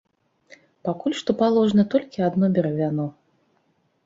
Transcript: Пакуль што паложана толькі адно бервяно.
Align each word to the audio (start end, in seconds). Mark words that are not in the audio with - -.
Пакуль 0.87 1.15
што 1.19 1.35
паложана 1.41 1.85
толькі 1.93 2.25
адно 2.29 2.45
бервяно. 2.57 3.05